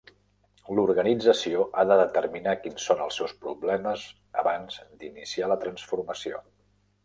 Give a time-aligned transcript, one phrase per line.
[0.77, 4.09] La organització ha de determinar quins són els seus problemes
[4.45, 6.45] abans d'iniciar la transformació.